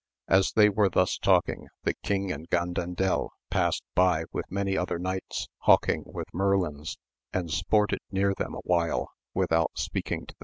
[0.27, 5.47] As they were thus talking, the king and Gandandel past by with many other knights,
[5.59, 6.97] hawking with merlins,
[7.31, 10.39] and sported near them awhile without speaking to VOL.